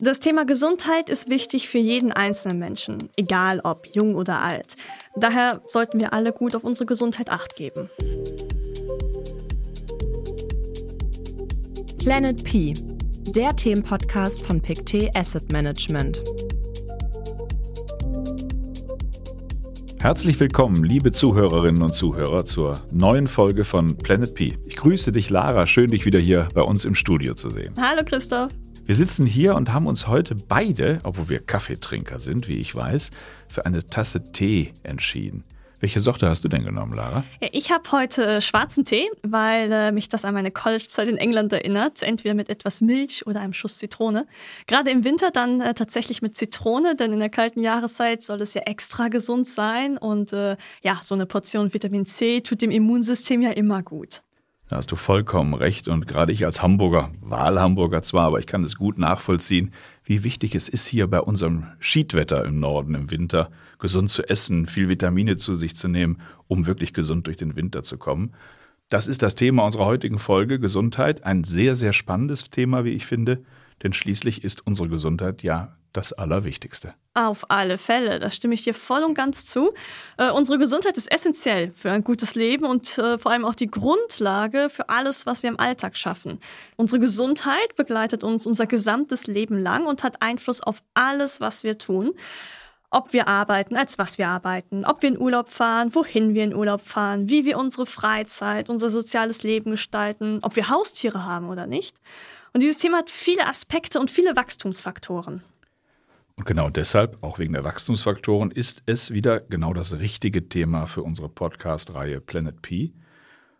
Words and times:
Das 0.00 0.20
Thema 0.20 0.44
Gesundheit 0.44 1.08
ist 1.08 1.28
wichtig 1.28 1.68
für 1.68 1.78
jeden 1.78 2.12
einzelnen 2.12 2.60
Menschen, 2.60 3.08
egal 3.16 3.58
ob 3.64 3.84
jung 3.96 4.14
oder 4.14 4.40
alt. 4.40 4.76
Daher 5.16 5.60
sollten 5.66 5.98
wir 5.98 6.12
alle 6.12 6.32
gut 6.32 6.54
auf 6.54 6.62
unsere 6.62 6.86
Gesundheit 6.86 7.30
acht 7.30 7.56
geben. 7.56 7.90
Planet 11.98 12.44
P, 12.44 12.74
der 13.34 13.56
Themenpodcast 13.56 14.46
von 14.46 14.60
PICT 14.60 15.16
Asset 15.16 15.50
Management. 15.50 16.22
Herzlich 20.00 20.38
willkommen, 20.38 20.84
liebe 20.84 21.10
Zuhörerinnen 21.10 21.82
und 21.82 21.92
Zuhörer, 21.92 22.44
zur 22.44 22.74
neuen 22.92 23.26
Folge 23.26 23.64
von 23.64 23.98
Planet 23.98 24.32
P. 24.32 24.56
Ich 24.64 24.76
grüße 24.76 25.10
dich, 25.10 25.28
Lara. 25.28 25.66
Schön, 25.66 25.90
dich 25.90 26.06
wieder 26.06 26.20
hier 26.20 26.46
bei 26.54 26.62
uns 26.62 26.84
im 26.84 26.94
Studio 26.94 27.34
zu 27.34 27.50
sehen. 27.50 27.74
Hallo, 27.76 28.04
Christoph. 28.04 28.52
Wir 28.88 28.94
sitzen 28.94 29.26
hier 29.26 29.54
und 29.54 29.74
haben 29.74 29.86
uns 29.86 30.06
heute 30.06 30.34
beide, 30.34 31.00
obwohl 31.04 31.28
wir 31.28 31.40
Kaffeetrinker 31.40 32.20
sind, 32.20 32.48
wie 32.48 32.56
ich 32.56 32.74
weiß, 32.74 33.10
für 33.46 33.66
eine 33.66 33.86
Tasse 33.86 34.32
Tee 34.32 34.72
entschieden. 34.82 35.44
Welche 35.78 36.00
Sorte 36.00 36.26
hast 36.26 36.42
du 36.42 36.48
denn 36.48 36.64
genommen, 36.64 36.94
Lara? 36.94 37.22
Ich 37.52 37.70
habe 37.70 37.92
heute 37.92 38.40
schwarzen 38.40 38.86
Tee, 38.86 39.10
weil 39.22 39.70
äh, 39.70 39.92
mich 39.92 40.08
das 40.08 40.24
an 40.24 40.32
meine 40.32 40.50
College-Zeit 40.50 41.06
in 41.06 41.18
England 41.18 41.52
erinnert. 41.52 42.02
Entweder 42.02 42.32
mit 42.32 42.48
etwas 42.48 42.80
Milch 42.80 43.26
oder 43.26 43.40
einem 43.40 43.52
Schuss 43.52 43.76
Zitrone. 43.76 44.26
Gerade 44.66 44.90
im 44.90 45.04
Winter 45.04 45.32
dann 45.32 45.60
äh, 45.60 45.74
tatsächlich 45.74 46.22
mit 46.22 46.34
Zitrone, 46.38 46.96
denn 46.96 47.12
in 47.12 47.20
der 47.20 47.28
kalten 47.28 47.60
Jahreszeit 47.60 48.22
soll 48.22 48.40
es 48.40 48.54
ja 48.54 48.62
extra 48.62 49.08
gesund 49.08 49.48
sein. 49.48 49.98
Und 49.98 50.32
äh, 50.32 50.56
ja, 50.82 50.98
so 51.02 51.14
eine 51.14 51.26
Portion 51.26 51.74
Vitamin 51.74 52.06
C 52.06 52.40
tut 52.40 52.62
dem 52.62 52.70
Immunsystem 52.70 53.42
ja 53.42 53.50
immer 53.50 53.82
gut. 53.82 54.22
Da 54.68 54.76
hast 54.76 54.92
du 54.92 54.96
vollkommen 54.96 55.54
recht. 55.54 55.88
Und 55.88 56.06
gerade 56.06 56.30
ich 56.30 56.44
als 56.44 56.62
Hamburger, 56.62 57.10
Wahlhamburger 57.22 58.02
zwar, 58.02 58.26
aber 58.26 58.38
ich 58.38 58.46
kann 58.46 58.64
es 58.64 58.76
gut 58.76 58.98
nachvollziehen, 58.98 59.72
wie 60.04 60.24
wichtig 60.24 60.54
es 60.54 60.68
ist, 60.68 60.86
hier 60.86 61.06
bei 61.06 61.20
unserem 61.20 61.66
Schiedwetter 61.78 62.44
im 62.44 62.60
Norden 62.60 62.94
im 62.94 63.10
Winter 63.10 63.50
gesund 63.78 64.10
zu 64.10 64.28
essen, 64.28 64.66
viel 64.66 64.88
Vitamine 64.88 65.36
zu 65.36 65.56
sich 65.56 65.74
zu 65.74 65.88
nehmen, 65.88 66.20
um 66.48 66.66
wirklich 66.66 66.92
gesund 66.92 67.26
durch 67.26 67.38
den 67.38 67.56
Winter 67.56 67.82
zu 67.82 67.96
kommen. 67.96 68.34
Das 68.90 69.06
ist 69.06 69.22
das 69.22 69.34
Thema 69.34 69.64
unserer 69.64 69.86
heutigen 69.86 70.18
Folge, 70.18 70.58
Gesundheit. 70.58 71.24
Ein 71.24 71.44
sehr, 71.44 71.74
sehr 71.74 71.92
spannendes 71.92 72.50
Thema, 72.50 72.84
wie 72.84 72.92
ich 72.92 73.06
finde, 73.06 73.42
denn 73.82 73.92
schließlich 73.92 74.44
ist 74.44 74.66
unsere 74.66 74.88
Gesundheit 74.88 75.42
ja 75.42 75.76
das 75.92 76.12
Allerwichtigste. 76.12 76.94
Auf 77.14 77.50
alle 77.50 77.78
Fälle, 77.78 78.20
da 78.20 78.30
stimme 78.30 78.54
ich 78.54 78.62
dir 78.62 78.74
voll 78.74 79.02
und 79.02 79.14
ganz 79.14 79.46
zu. 79.46 79.72
Äh, 80.16 80.30
unsere 80.30 80.58
Gesundheit 80.58 80.96
ist 80.96 81.10
essentiell 81.10 81.72
für 81.72 81.90
ein 81.90 82.04
gutes 82.04 82.34
Leben 82.34 82.66
und 82.66 82.98
äh, 82.98 83.18
vor 83.18 83.32
allem 83.32 83.44
auch 83.44 83.54
die 83.54 83.70
Grundlage 83.70 84.68
für 84.70 84.88
alles, 84.88 85.26
was 85.26 85.42
wir 85.42 85.50
im 85.50 85.58
Alltag 85.58 85.96
schaffen. 85.96 86.38
Unsere 86.76 87.00
Gesundheit 87.00 87.74
begleitet 87.76 88.22
uns 88.22 88.46
unser 88.46 88.66
gesamtes 88.66 89.26
Leben 89.26 89.58
lang 89.58 89.86
und 89.86 90.04
hat 90.04 90.22
Einfluss 90.22 90.60
auf 90.60 90.82
alles, 90.94 91.40
was 91.40 91.64
wir 91.64 91.78
tun. 91.78 92.12
Ob 92.90 93.12
wir 93.12 93.28
arbeiten, 93.28 93.76
als 93.76 93.98
was 93.98 94.16
wir 94.16 94.28
arbeiten, 94.28 94.86
ob 94.86 95.02
wir 95.02 95.10
in 95.10 95.18
Urlaub 95.18 95.50
fahren, 95.50 95.94
wohin 95.94 96.34
wir 96.34 96.44
in 96.44 96.54
Urlaub 96.54 96.80
fahren, 96.80 97.28
wie 97.28 97.44
wir 97.44 97.58
unsere 97.58 97.84
Freizeit, 97.84 98.70
unser 98.70 98.88
soziales 98.88 99.42
Leben 99.42 99.72
gestalten, 99.72 100.38
ob 100.42 100.56
wir 100.56 100.70
Haustiere 100.70 101.26
haben 101.26 101.50
oder 101.50 101.66
nicht. 101.66 101.98
Und 102.54 102.62
dieses 102.62 102.78
Thema 102.78 102.98
hat 102.98 103.10
viele 103.10 103.46
Aspekte 103.46 104.00
und 104.00 104.10
viele 104.10 104.36
Wachstumsfaktoren. 104.36 105.42
Und 106.36 106.46
genau 106.46 106.70
deshalb, 106.70 107.22
auch 107.22 107.38
wegen 107.38 107.52
der 107.52 107.64
Wachstumsfaktoren, 107.64 108.52
ist 108.52 108.82
es 108.86 109.10
wieder 109.10 109.40
genau 109.40 109.74
das 109.74 109.98
richtige 109.98 110.48
Thema 110.48 110.86
für 110.86 111.02
unsere 111.02 111.28
Podcast-Reihe 111.28 112.20
Planet 112.20 112.62
P. 112.62 112.92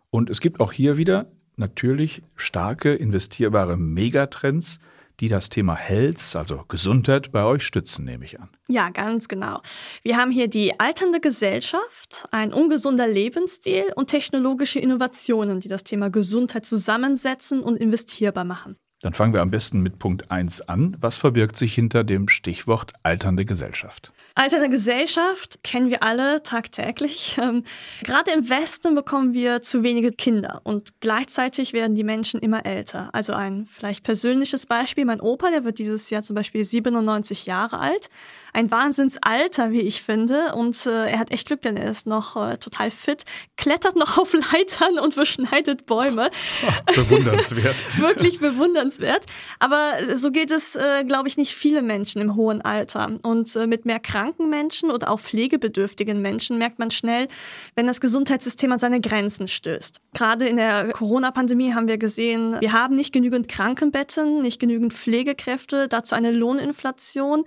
Und 0.09 0.29
es 0.29 0.39
gibt 0.39 0.59
auch 0.59 0.71
hier 0.71 0.97
wieder 0.97 1.29
natürlich 1.57 2.23
starke 2.35 2.95
investierbare 2.95 3.77
Megatrends, 3.77 4.79
die 5.19 5.27
das 5.27 5.49
Thema 5.49 5.75
Health, 5.75 6.35
also 6.35 6.63
Gesundheit, 6.67 7.31
bei 7.31 7.43
euch 7.43 7.65
stützen, 7.65 8.05
nehme 8.05 8.25
ich 8.25 8.39
an. 8.39 8.49
Ja, 8.67 8.89
ganz 8.89 9.27
genau. 9.27 9.61
Wir 10.03 10.17
haben 10.17 10.31
hier 10.31 10.47
die 10.47 10.79
alternde 10.79 11.19
Gesellschaft, 11.19 12.27
ein 12.31 12.53
ungesunder 12.53 13.07
Lebensstil 13.07 13.91
und 13.95 14.07
technologische 14.07 14.79
Innovationen, 14.79 15.59
die 15.59 15.67
das 15.67 15.83
Thema 15.83 16.09
Gesundheit 16.09 16.65
zusammensetzen 16.65 17.61
und 17.61 17.77
investierbar 17.77 18.45
machen. 18.45 18.77
Dann 19.01 19.13
fangen 19.13 19.33
wir 19.33 19.41
am 19.41 19.49
besten 19.49 19.81
mit 19.81 19.97
Punkt 19.97 20.29
1 20.29 20.67
an. 20.67 20.97
Was 20.99 21.15
verbirgt 21.15 21.55
sich 21.55 21.73
hinter 21.73 22.03
dem 22.03 22.27
Stichwort 22.27 22.91
alternde 23.01 23.45
Gesellschaft? 23.45 24.11
Alternde 24.35 24.69
Gesellschaft 24.69 25.63
kennen 25.63 25.89
wir 25.89 26.03
alle 26.03 26.43
tagtäglich. 26.43 27.37
Ähm, 27.49 27.63
gerade 28.03 28.31
im 28.31 28.49
Westen 28.49 28.95
bekommen 28.95 29.33
wir 29.33 29.61
zu 29.61 29.81
wenige 29.81 30.11
Kinder 30.11 30.59
und 30.65 30.99
gleichzeitig 30.99 31.71
werden 31.71 31.95
die 31.95 32.03
Menschen 32.03 32.41
immer 32.41 32.65
älter. 32.65 33.09
Also 33.13 33.31
ein 33.31 33.65
vielleicht 33.71 34.03
persönliches 34.03 34.65
Beispiel. 34.65 35.05
Mein 35.05 35.21
Opa, 35.21 35.49
der 35.49 35.63
wird 35.63 35.79
dieses 35.79 36.09
Jahr 36.09 36.21
zum 36.21 36.35
Beispiel 36.35 36.65
97 36.65 37.45
Jahre 37.45 37.79
alt 37.79 38.09
ein 38.53 38.71
Wahnsinnsalter, 38.71 39.71
wie 39.71 39.81
ich 39.81 40.01
finde. 40.01 40.53
Und 40.55 40.85
äh, 40.85 41.11
er 41.11 41.19
hat 41.19 41.31
echt 41.31 41.47
Glück, 41.47 41.61
denn 41.61 41.77
er 41.77 41.89
ist 41.89 42.07
noch 42.07 42.35
äh, 42.35 42.57
total 42.57 42.91
fit, 42.91 43.23
klettert 43.57 43.95
noch 43.95 44.17
auf 44.17 44.33
Leitern 44.33 44.99
und 44.99 45.15
beschneidet 45.19 45.85
Bäume. 45.85 46.29
Oh, 46.65 46.93
bewundernswert. 46.95 47.75
Wirklich 47.97 48.39
bewundernswert. 48.39 48.88
Aber 49.59 49.93
so 50.15 50.31
geht 50.31 50.51
es, 50.51 50.75
äh, 50.75 51.03
glaube 51.05 51.27
ich, 51.27 51.37
nicht 51.37 51.53
viele 51.53 51.81
Menschen 51.81 52.21
im 52.21 52.35
hohen 52.35 52.61
Alter. 52.61 53.19
Und 53.21 53.55
äh, 53.55 53.67
mit 53.67 53.85
mehr 53.85 53.99
kranken 53.99 54.49
Menschen 54.49 54.89
oder 54.89 55.09
auch 55.09 55.19
pflegebedürftigen 55.19 56.21
Menschen 56.21 56.57
merkt 56.57 56.79
man 56.79 56.91
schnell, 56.91 57.27
wenn 57.75 57.87
das 57.87 58.01
Gesundheitssystem 58.01 58.71
an 58.71 58.79
seine 58.79 59.01
Grenzen 59.01 59.47
stößt. 59.47 59.99
Gerade 60.13 60.47
in 60.47 60.57
der 60.57 60.91
Corona-Pandemie 60.91 61.73
haben 61.73 61.87
wir 61.87 61.97
gesehen, 61.97 62.57
wir 62.59 62.73
haben 62.73 62.95
nicht 62.95 63.13
genügend 63.13 63.47
Krankenbetten, 63.47 64.41
nicht 64.41 64.59
genügend 64.59 64.93
Pflegekräfte, 64.93 65.87
dazu 65.87 66.15
eine 66.15 66.31
Lohninflation 66.31 67.45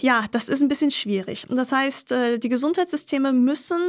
ja, 0.00 0.24
das 0.30 0.48
ist 0.48 0.62
ein 0.62 0.68
bisschen 0.68 0.90
schwierig. 0.90 1.46
Das 1.48 1.72
heißt, 1.72 2.12
äh, 2.12 2.38
die 2.38 2.48
Gesundheitssysteme 2.48 3.32
müssen 3.32 3.80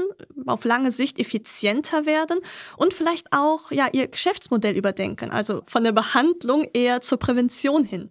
auf 0.46 0.66
lange 0.66 0.92
Sicht 0.92 1.20
effizienter 1.20 2.06
werden 2.06 2.40
und 2.78 2.94
vielleicht 2.94 3.32
auch 3.32 3.72
ja, 3.72 3.88
ihr 3.92 4.08
Geschäftsmodell 4.08 4.76
überdenken, 4.76 5.30
also 5.30 5.62
von 5.66 5.84
der 5.84 5.92
Behandlung 5.92 6.67
eher 6.74 7.02
zur 7.02 7.20
Prävention 7.20 7.84
hin. 7.84 8.10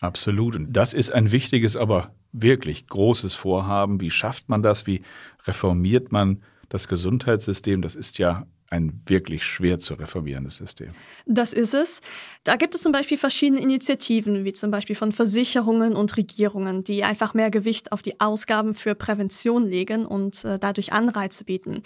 Absolut. 0.00 0.56
Und 0.56 0.72
das 0.72 0.92
ist 0.94 1.10
ein 1.10 1.32
wichtiges, 1.32 1.76
aber 1.76 2.14
wirklich 2.32 2.86
großes 2.86 3.34
Vorhaben. 3.34 4.00
Wie 4.00 4.10
schafft 4.10 4.48
man 4.48 4.62
das? 4.62 4.86
Wie 4.86 5.02
reformiert 5.46 6.12
man 6.12 6.42
das 6.68 6.88
Gesundheitssystem? 6.88 7.82
Das 7.82 7.94
ist 7.94 8.18
ja 8.18 8.46
ein 8.70 9.00
wirklich 9.06 9.44
schwer 9.44 9.78
zu 9.78 9.94
reformierendes 9.94 10.56
System. 10.56 10.88
Das 11.24 11.52
ist 11.52 11.74
es. 11.74 12.00
Da 12.42 12.56
gibt 12.56 12.74
es 12.74 12.82
zum 12.82 12.92
Beispiel 12.92 13.16
verschiedene 13.16 13.60
Initiativen, 13.60 14.44
wie 14.44 14.52
zum 14.52 14.70
Beispiel 14.70 14.96
von 14.96 15.12
Versicherungen 15.12 15.94
und 15.94 16.16
Regierungen, 16.16 16.82
die 16.82 17.04
einfach 17.04 17.32
mehr 17.34 17.50
Gewicht 17.50 17.92
auf 17.92 18.02
die 18.02 18.20
Ausgaben 18.20 18.74
für 18.74 18.94
Prävention 18.94 19.66
legen 19.66 20.04
und 20.04 20.44
äh, 20.44 20.58
dadurch 20.58 20.92
Anreize 20.92 21.44
bieten. 21.44 21.82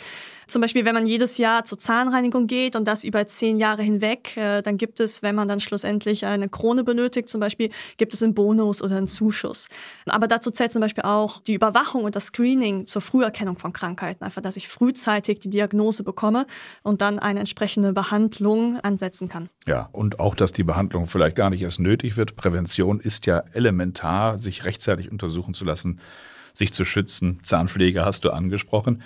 Zum 0.47 0.63
Beispiel, 0.63 0.85
wenn 0.85 0.95
man 0.95 1.07
jedes 1.07 1.37
Jahr 1.37 1.65
zur 1.65 1.79
Zahnreinigung 1.79 2.47
geht 2.47 2.77
und 2.77 2.89
das 2.89 3.05
über 3.05 3.27
zehn 3.27 3.59
Jahre 3.59 3.83
hinweg, 3.83 4.37
äh, 4.37 4.63
dann 4.63 4.79
gibt 4.79 5.01
es, 5.01 5.23
wenn 5.23 5.35
man 5.35 5.49
dann 5.49 5.61
schlussendlich 5.61 6.25
eine 6.25 6.49
Krone 6.49 6.83
benötigt, 6.83 7.29
zum 7.29 7.41
Beispiel, 7.41 7.71
gibt 7.99 8.15
es 8.15 8.23
einen 8.23 8.35
Bonus 8.35 8.83
oder 8.83 8.97
einen 8.97 9.07
Zuschuss. 9.07 9.69
Aber 10.07 10.29
dazu 10.29 10.51
zählt 10.51 10.73
zum 10.73 10.81
Beispiel 10.81 11.05
auch 11.05 11.41
die 11.41 11.55
Überwachung 11.55 12.05
und 12.05 12.17
das 12.17 12.27
Screening 12.27 12.87
zur 12.87 13.03
Früherkennung 13.03 13.59
von 13.59 13.73
Krankheiten, 13.75 14.25
einfach, 14.25 14.41
dass 14.41 14.57
ich 14.57 14.69
frühzeitig 14.69 15.41
die 15.41 15.51
Diagnose 15.51 16.05
bekomme 16.05 16.47
und 16.83 17.01
dann 17.01 17.19
eine 17.19 17.41
entsprechende 17.41 17.93
Behandlung 17.93 18.79
ansetzen 18.81 19.29
kann. 19.29 19.49
Ja, 19.67 19.89
und 19.93 20.21
auch, 20.21 20.35
dass 20.35 20.53
die 20.53 20.65
Behandlung 20.65 21.07
vielleicht 21.07 21.37
gar 21.37 21.51
nicht 21.51 21.63
erst 21.63 21.81
nötig 21.81 22.17
wird. 22.17 22.37
Prävention 22.37 23.01
ist 23.01 23.27
ja 23.27 23.43
elementar, 23.53 24.39
sich 24.39 24.65
rechtzeitig 24.65 25.11
untersuchen 25.11 25.55
zu 25.55 25.65
lassen, 25.65 26.01
sich 26.53 26.73
zu 26.73 26.85
schützen. 26.85 27.41
Zahnpflege 27.43 28.05
hast 28.05 28.25
du 28.25 28.31
angesprochen. 28.31 29.03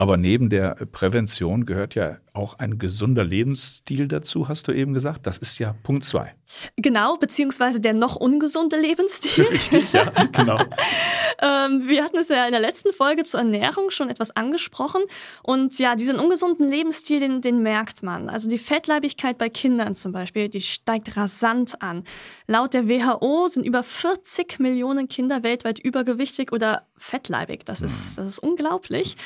Aber 0.00 0.16
neben 0.16 0.48
der 0.48 0.76
Prävention 0.92 1.66
gehört 1.66 1.96
ja 1.96 2.18
auch 2.32 2.54
ein 2.60 2.78
gesunder 2.78 3.24
Lebensstil 3.24 4.06
dazu, 4.06 4.46
hast 4.46 4.68
du 4.68 4.72
eben 4.72 4.94
gesagt. 4.94 5.26
Das 5.26 5.38
ist 5.38 5.58
ja 5.58 5.74
Punkt 5.82 6.04
zwei. 6.04 6.36
Genau, 6.76 7.16
beziehungsweise 7.16 7.80
der 7.80 7.94
noch 7.94 8.14
ungesunde 8.14 8.80
Lebensstil. 8.80 9.44
Richtig, 9.50 9.92
ja, 9.92 10.04
genau. 10.30 10.56
ähm, 11.42 11.88
wir 11.88 12.04
hatten 12.04 12.16
es 12.18 12.28
ja 12.28 12.46
in 12.46 12.52
der 12.52 12.60
letzten 12.60 12.92
Folge 12.92 13.24
zur 13.24 13.40
Ernährung 13.40 13.90
schon 13.90 14.08
etwas 14.08 14.36
angesprochen. 14.36 15.02
Und 15.42 15.76
ja, 15.80 15.96
diesen 15.96 16.20
ungesunden 16.20 16.70
Lebensstil, 16.70 17.18
den, 17.18 17.40
den 17.40 17.60
merkt 17.64 18.04
man. 18.04 18.28
Also 18.28 18.48
die 18.48 18.58
Fettleibigkeit 18.58 19.36
bei 19.36 19.48
Kindern 19.48 19.96
zum 19.96 20.12
Beispiel, 20.12 20.48
die 20.48 20.60
steigt 20.60 21.16
rasant 21.16 21.82
an. 21.82 22.04
Laut 22.46 22.72
der 22.72 22.88
WHO 22.88 23.48
sind 23.48 23.66
über 23.66 23.82
40 23.82 24.60
Millionen 24.60 25.08
Kinder 25.08 25.42
weltweit 25.42 25.80
übergewichtig 25.80 26.52
oder 26.52 26.86
fettleibig. 26.96 27.66
Das 27.66 27.80
ist, 27.80 28.16
hm. 28.16 28.24
das 28.24 28.34
ist 28.34 28.38
unglaublich. 28.38 29.16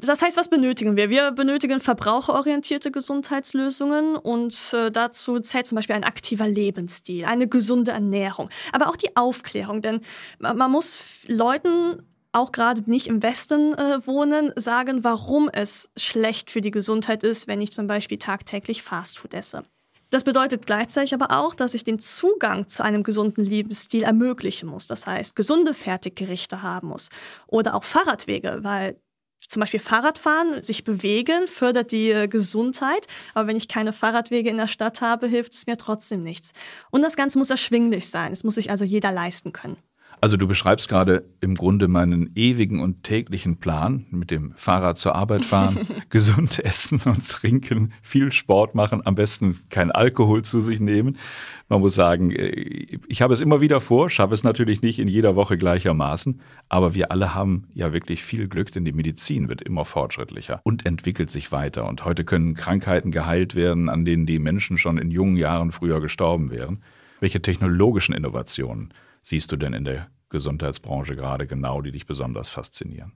Das 0.00 0.22
heißt, 0.22 0.36
was 0.36 0.48
benötigen 0.48 0.96
wir? 0.96 1.10
Wir 1.10 1.32
benötigen 1.32 1.80
verbraucherorientierte 1.80 2.92
Gesundheitslösungen 2.92 4.14
und 4.14 4.72
äh, 4.72 4.92
dazu 4.92 5.40
zählt 5.40 5.66
zum 5.66 5.76
Beispiel 5.76 5.96
ein 5.96 6.04
aktiver 6.04 6.46
Lebensstil, 6.46 7.24
eine 7.24 7.48
gesunde 7.48 7.90
Ernährung, 7.90 8.48
aber 8.72 8.88
auch 8.88 8.96
die 8.96 9.16
Aufklärung, 9.16 9.82
denn 9.82 10.00
man, 10.38 10.56
man 10.56 10.70
muss 10.70 11.00
Leuten 11.26 12.02
auch 12.30 12.52
gerade 12.52 12.88
nicht 12.88 13.08
im 13.08 13.22
Westen 13.24 13.74
äh, 13.74 14.06
wohnen, 14.06 14.52
sagen, 14.54 15.02
warum 15.02 15.48
es 15.52 15.90
schlecht 15.96 16.52
für 16.52 16.60
die 16.60 16.70
Gesundheit 16.70 17.24
ist, 17.24 17.48
wenn 17.48 17.60
ich 17.60 17.72
zum 17.72 17.88
Beispiel 17.88 18.18
tagtäglich 18.18 18.82
Fastfood 18.82 19.34
esse. 19.34 19.64
Das 20.10 20.24
bedeutet 20.24 20.64
gleichzeitig 20.64 21.12
aber 21.12 21.36
auch, 21.36 21.54
dass 21.54 21.74
ich 21.74 21.84
den 21.84 21.98
Zugang 21.98 22.68
zu 22.68 22.82
einem 22.82 23.02
gesunden 23.02 23.44
Lebensstil 23.44 24.04
ermöglichen 24.04 24.68
muss. 24.68 24.86
Das 24.86 25.06
heißt, 25.06 25.36
gesunde 25.36 25.74
Fertiggerichte 25.74 26.62
haben 26.62 26.88
muss 26.88 27.10
oder 27.46 27.74
auch 27.74 27.84
Fahrradwege, 27.84 28.60
weil 28.62 28.96
zum 29.48 29.60
Beispiel 29.60 29.80
Fahrradfahren, 29.80 30.62
sich 30.62 30.84
bewegen, 30.84 31.46
fördert 31.46 31.92
die 31.92 32.10
äh, 32.10 32.28
Gesundheit. 32.28 33.06
Aber 33.34 33.46
wenn 33.48 33.56
ich 33.56 33.68
keine 33.68 33.92
Fahrradwege 33.92 34.50
in 34.50 34.56
der 34.56 34.66
Stadt 34.66 35.00
habe, 35.00 35.26
hilft 35.26 35.54
es 35.54 35.66
mir 35.66 35.76
trotzdem 35.76 36.22
nichts. 36.22 36.52
Und 36.90 37.02
das 37.02 37.16
Ganze 37.16 37.38
muss 37.38 37.50
erschwinglich 37.50 38.10
sein. 38.10 38.32
Es 38.32 38.44
muss 38.44 38.56
sich 38.56 38.70
also 38.70 38.84
jeder 38.84 39.12
leisten 39.12 39.52
können. 39.52 39.76
Also 40.20 40.36
du 40.36 40.48
beschreibst 40.48 40.88
gerade 40.88 41.24
im 41.40 41.54
Grunde 41.54 41.86
meinen 41.86 42.32
ewigen 42.34 42.80
und 42.80 43.04
täglichen 43.04 43.58
Plan 43.58 44.06
mit 44.10 44.30
dem 44.30 44.52
Fahrrad 44.52 44.98
zur 44.98 45.14
Arbeit 45.14 45.44
fahren, 45.44 45.86
gesund 46.10 46.58
essen 46.58 47.00
und 47.04 47.28
trinken, 47.28 47.92
viel 48.02 48.32
Sport 48.32 48.74
machen, 48.74 49.02
am 49.04 49.14
besten 49.14 49.58
kein 49.70 49.92
Alkohol 49.92 50.42
zu 50.42 50.60
sich 50.60 50.80
nehmen. 50.80 51.18
Man 51.68 51.80
muss 51.80 51.94
sagen, 51.94 52.32
äh, 52.32 52.98
ich 53.06 53.22
habe 53.22 53.32
es 53.32 53.40
immer 53.40 53.60
wieder 53.60 53.80
vor, 53.80 54.10
schaffe 54.10 54.34
es 54.34 54.42
natürlich 54.42 54.82
nicht 54.82 54.98
in 54.98 55.08
jeder 55.08 55.36
Woche 55.36 55.56
gleichermaßen, 55.56 56.40
aber 56.68 56.94
wir 56.94 57.12
alle 57.12 57.34
haben 57.34 57.68
ja 57.74 57.92
wirklich 57.92 58.22
viel 58.22 58.48
Glück, 58.48 58.72
denn 58.72 58.84
die 58.84 58.92
Medizin 58.92 59.48
wird 59.48 59.62
immer 59.62 59.84
fortschrittlicher 59.84 60.60
und 60.64 60.84
entwickelt 60.84 61.30
sich 61.30 61.52
weiter. 61.52 61.86
Und 61.86 62.04
heute 62.04 62.24
können 62.24 62.54
Krankheiten 62.54 63.12
geheilt 63.12 63.54
werden, 63.54 63.88
an 63.88 64.04
denen 64.04 64.26
die 64.26 64.40
Menschen 64.40 64.78
schon 64.78 64.98
in 64.98 65.10
jungen 65.10 65.36
Jahren 65.36 65.70
früher 65.70 66.00
gestorben 66.00 66.50
wären. 66.50 66.82
Welche 67.20 67.42
technologischen 67.42 68.14
Innovationen 68.14 68.92
siehst 69.28 69.52
du 69.52 69.56
denn 69.56 69.72
in 69.72 69.84
der 69.84 70.08
Gesundheitsbranche 70.30 71.16
gerade 71.16 71.46
genau, 71.46 71.80
die 71.80 71.92
dich 71.92 72.06
besonders 72.06 72.48
faszinieren? 72.48 73.12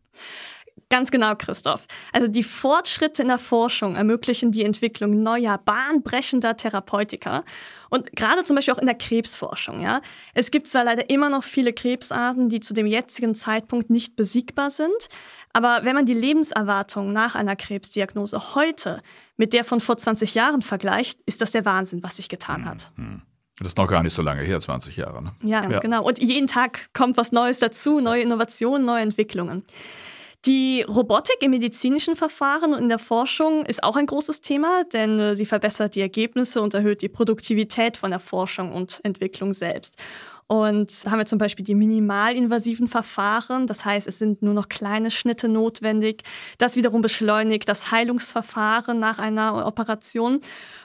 Ganz 0.89 1.11
genau, 1.11 1.35
Christoph. 1.35 1.87
Also 2.13 2.29
die 2.29 2.43
Fortschritte 2.43 3.23
in 3.23 3.29
der 3.29 3.39
Forschung 3.39 3.97
ermöglichen 3.97 4.53
die 4.53 4.65
Entwicklung 4.65 5.23
neuer, 5.23 5.59
bahnbrechender 5.59 6.57
Therapeutika. 6.57 7.45
Und 7.91 8.13
gerade 8.13 8.45
zum 8.45 8.57
Beispiel 8.57 8.75
auch 8.75 8.79
in 8.79 8.87
der 8.87 8.95
Krebsforschung, 8.95 9.81
ja. 9.81 10.01
Es 10.35 10.51
gibt 10.51 10.67
zwar 10.67 10.85
leider 10.85 11.09
immer 11.11 11.29
noch 11.29 11.45
viele 11.45 11.73
Krebsarten, 11.73 12.49
die 12.49 12.61
zu 12.61 12.75
dem 12.75 12.87
jetzigen 12.87 13.35
Zeitpunkt 13.35 13.91
nicht 13.91 14.17
besiegbar 14.17 14.71
sind, 14.71 15.09
aber 15.53 15.81
wenn 15.85 15.95
man 15.95 16.07
die 16.07 16.15
Lebenserwartung 16.15 17.13
nach 17.13 17.35
einer 17.35 17.57
Krebsdiagnose 17.57 18.55
heute 18.55 19.03
mit 19.37 19.53
der 19.53 19.65
von 19.65 19.81
vor 19.81 19.99
20 19.99 20.35
Jahren 20.35 20.63
vergleicht, 20.63 21.21
ist 21.27 21.41
das 21.41 21.53
der 21.53 21.65
Wahnsinn, 21.65 22.03
was 22.03 22.17
sich 22.17 22.29
getan 22.29 22.65
hat. 22.65 22.93
Mhm. 22.97 23.23
Das 23.59 23.69
ist 23.69 23.79
noch 23.79 23.87
gar 23.87 24.03
nicht 24.03 24.15
so 24.15 24.23
lange 24.23 24.43
her, 24.43 24.59
20 24.59 24.97
Jahre. 24.97 25.23
Ne? 25.23 25.33
Ja, 25.43 25.61
ganz 25.61 25.75
ja. 25.75 25.81
genau. 25.81 26.05
Und 26.05 26.19
jeden 26.19 26.47
Tag 26.47 26.89
kommt 26.95 27.17
was 27.17 27.33
Neues 27.33 27.59
dazu, 27.59 28.01
neue 28.01 28.23
Innovationen, 28.23 28.85
neue 28.85 29.03
Entwicklungen. 29.03 29.65
Die 30.45 30.83
Robotik 30.89 31.37
im 31.41 31.53
medizinischen 31.53 32.17
Verfahren 32.17 32.73
und 32.73 32.81
in 32.81 32.89
der 32.89 32.99
Forschung 32.99 33.65
ist 33.65 33.85
auch 33.85 33.95
ein 33.95 34.07
großes 34.07 34.41
Thema, 34.41 34.83
denn 34.93 35.21
äh, 35.21 35.37
sie 35.37 35.47
verbessert 35.47 35.95
die 35.95 36.01
Ergebnisse 36.01 36.61
und 36.61 36.75
erhöht 36.75 37.01
die 37.03 37.09
Produktivität 37.09 37.97
von 37.97 38.11
der 38.11 38.19
Forschung 38.19 38.73
und 38.73 39.01
Entwicklung 39.05 39.55
selbst. 39.55 39.95
Und 40.49 40.91
haben 41.07 41.19
wir 41.19 41.27
zum 41.27 41.39
Beispiel 41.39 41.65
die 41.65 41.77
minimalinvasiven 41.77 42.89
Verfahren. 42.89 43.67
Das 43.69 43.85
heißt, 43.85 44.09
es 44.09 44.19
sind 44.19 44.43
nur 44.43 44.53
noch 44.53 44.69
kleine 44.69 45.11
Schnitte 45.11 45.49
notwendig. 45.49 46.25
Das 46.59 46.75
wiederum 46.77 47.03
beschleunigt 47.03 47.69
das 47.69 47.91
Heilungsverfahren 47.93 48.99
nach 48.99 49.19
einer 49.19 49.65
Operation. 49.65 50.41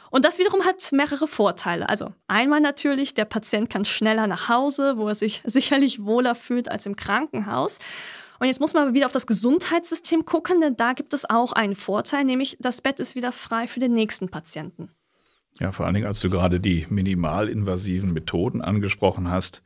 Und 0.09 0.25
das 0.25 0.39
wiederum 0.39 0.63
hat 0.63 0.92
mehrere 0.92 1.27
Vorteile. 1.27 1.89
Also 1.89 2.13
einmal 2.27 2.62
natürlich, 2.62 3.13
der 3.13 3.25
Patient 3.25 3.69
kann 3.69 3.86
schneller 3.86 4.27
nach 4.27 4.50
Hause, 4.50 4.98
wo 4.98 5.07
er 5.07 5.15
sich 5.15 5.42
sicherlich 5.45 6.04
wohler 6.04 6.36
fühlt 6.36 6.69
als 6.69 6.86
im 6.86 6.95
Krankenhaus. 6.95 7.80
Und 8.39 8.48
jetzt 8.48 8.59
muss 8.59 8.74
man 8.74 8.94
wieder 8.94 9.07
auf 9.07 9.12
das 9.12 9.27
Gesundheitssystem 9.27 10.25
gucken, 10.25 10.62
denn 10.62 10.77
da 10.77 10.94
gibt 10.94 11.13
es 11.13 11.30
auch 11.30 11.54
einen 11.54 11.75
Vorteil, 11.75 12.24
nämlich 12.24 12.57
das 12.59 12.81
Bett 12.81 13.00
ist 13.00 13.15
wieder 13.15 13.31
frei 13.31 13.68
für 13.68 13.80
den 13.80 13.94
nächsten 13.94 14.30
Patienten. 14.30 14.92
Ja, 15.59 15.71
vor 15.71 15.86
allen 15.86 15.95
Dingen, 15.95 16.06
als 16.06 16.19
du 16.19 16.30
gerade 16.30 16.60
die 16.60 16.86
minimalinvasiven 16.88 18.13
Methoden 18.13 18.62
angesprochen 18.62 19.31
hast, 19.31 19.63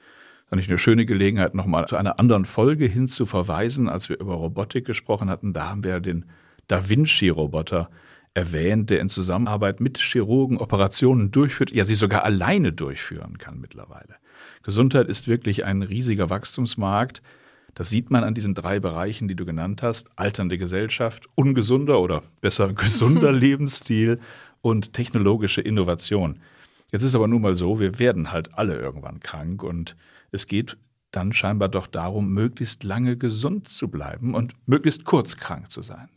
fand 0.48 0.62
ich 0.62 0.70
eine 0.70 0.80
schöne 0.80 1.06
Gelegenheit, 1.06 1.54
nochmal 1.54 1.88
zu 1.88 1.98
einer 1.98 2.18
anderen 2.18 2.46
Folge 2.46 2.86
hin 2.86 3.08
zu 3.10 3.26
verweisen, 3.26 3.90
als 3.90 4.08
wir 4.08 4.20
über 4.20 4.36
Robotik 4.36 4.86
gesprochen 4.86 5.30
hatten. 5.30 5.54
Da 5.54 5.70
haben 5.70 5.84
wir 5.84 6.00
den 6.00 6.26
Da 6.68 6.88
Vinci-Roboter 6.88 7.90
erwähnt, 8.33 8.89
der 8.89 9.00
in 9.00 9.10
Zusammenarbeit 9.10 9.80
mit 9.80 9.98
Chirurgen 9.98 10.57
Operationen 10.57 11.31
durchführt, 11.31 11.72
ja 11.72 11.86
sie 11.86 11.95
sogar 11.95 12.24
alleine 12.24 12.72
durchführen 12.72 13.38
kann 13.38 13.60
mittlerweile. 13.60 14.16
Gesundheit 14.63 15.07
ist 15.07 15.28
wirklich 15.28 15.66
ein 15.66 15.81
riesiger 15.81 16.30
Wachstumsmarkt. 16.30 17.22
Das 17.74 17.89
sieht 17.89 18.10
man 18.10 18.24
an 18.24 18.33
diesen 18.33 18.54
drei 18.54 18.80
Bereichen, 18.80 19.28
die 19.28 19.36
du 19.36 19.45
genannt 19.45 19.81
hast. 19.81 20.10
Alternde 20.18 20.57
Gesellschaft, 20.57 21.28
ungesunder 21.36 22.00
oder 22.00 22.24
besser 22.42 22.74
gesunder 22.74 23.31
Lebensstil 23.31 24.19
und 24.62 24.94
technologische 24.94 25.62
Innovation. 25.62 26.39
Jetzt 26.92 27.04
ist 27.04 27.16
aber 27.16 27.27
nun 27.27 27.42
mal 27.42 27.56
so, 27.56 27.80
wir 27.80 28.00
werden 28.00 28.31
halt 28.31 28.54
alle 28.54 28.77
irgendwann 28.77 29.19
krank 29.22 29.63
und 29.63 29.95
es 30.31 30.48
geht 30.48 30.77
dann 31.12 31.34
scheinbar 31.34 31.69
doch 31.69 31.88
darum, 31.88 32.34
möglichst 32.34 32.84
lange 32.84 33.18
gesund 33.18 33.68
zu 33.68 33.89
bleiben 33.89 34.34
und 34.34 34.56
möglichst 34.66 35.04
kurz 35.04 35.38
krank 35.38 35.72
zu 35.72 35.81
sein. 35.81 36.10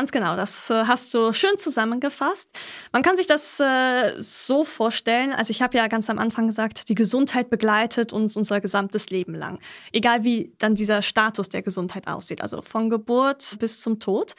Ganz 0.00 0.12
genau, 0.12 0.34
das 0.34 0.70
äh, 0.70 0.84
hast 0.86 1.12
du 1.12 1.34
schön 1.34 1.58
zusammengefasst. 1.58 2.48
Man 2.90 3.02
kann 3.02 3.18
sich 3.18 3.26
das 3.26 3.60
äh, 3.60 4.14
so 4.22 4.64
vorstellen, 4.64 5.30
also 5.30 5.50
ich 5.50 5.60
habe 5.60 5.76
ja 5.76 5.88
ganz 5.88 6.08
am 6.08 6.18
Anfang 6.18 6.46
gesagt, 6.46 6.88
die 6.88 6.94
Gesundheit 6.94 7.50
begleitet 7.50 8.14
uns 8.14 8.34
unser 8.34 8.62
gesamtes 8.62 9.10
Leben 9.10 9.34
lang. 9.34 9.58
Egal 9.92 10.24
wie 10.24 10.54
dann 10.56 10.74
dieser 10.74 11.02
Status 11.02 11.50
der 11.50 11.60
Gesundheit 11.60 12.08
aussieht, 12.08 12.40
also 12.40 12.62
von 12.62 12.88
Geburt 12.88 13.58
bis 13.58 13.82
zum 13.82 14.00
Tod. 14.00 14.32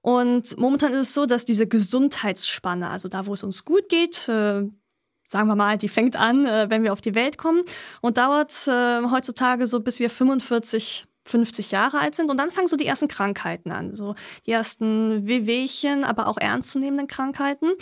Und 0.00 0.58
momentan 0.58 0.94
ist 0.94 1.08
es 1.08 1.12
so, 1.12 1.26
dass 1.26 1.44
diese 1.44 1.66
Gesundheitsspanne, 1.66 2.88
also 2.88 3.08
da, 3.08 3.26
wo 3.26 3.34
es 3.34 3.42
uns 3.42 3.66
gut 3.66 3.90
geht, 3.90 4.26
äh, 4.30 4.62
sagen 5.26 5.46
wir 5.46 5.56
mal, 5.56 5.76
die 5.76 5.90
fängt 5.90 6.16
an, 6.16 6.46
äh, 6.46 6.70
wenn 6.70 6.82
wir 6.82 6.94
auf 6.94 7.02
die 7.02 7.14
Welt 7.14 7.36
kommen 7.36 7.64
und 8.00 8.16
dauert 8.16 8.66
äh, 8.66 9.02
heutzutage 9.10 9.66
so 9.66 9.80
bis 9.80 9.98
wir 9.98 10.08
45 10.08 11.06
50 11.26 11.70
Jahre 11.70 12.00
alt 12.00 12.14
sind 12.14 12.30
und 12.30 12.38
dann 12.38 12.50
fangen 12.50 12.68
so 12.68 12.76
die 12.76 12.86
ersten 12.86 13.08
Krankheiten 13.08 13.70
an, 13.70 13.94
so 13.94 14.14
die 14.46 14.52
ersten 14.52 15.26
Wehwehchen, 15.26 16.04
aber 16.04 16.28
auch 16.28 16.38
ernstzunehmenden 16.38 17.06
Krankheiten. 17.06 17.72